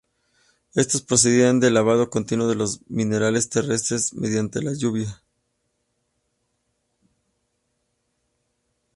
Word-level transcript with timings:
Estos 0.73 1.03
procedían 1.03 1.59
del 1.59 1.75
lavado 1.75 2.09
continuo 2.09 2.47
de 2.47 2.55
los 2.55 2.81
minerales 2.89 3.49
terrestres 3.49 4.15
mediante 4.15 4.59
la 4.63 4.73
lluvia. 4.73 5.21